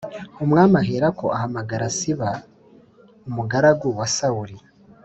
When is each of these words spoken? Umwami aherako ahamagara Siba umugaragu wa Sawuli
Umwami 0.43 0.75
aherako 0.83 1.25
ahamagara 1.35 1.85
Siba 1.97 2.29
umugaragu 3.27 3.87
wa 3.97 4.07
Sawuli 4.17 4.57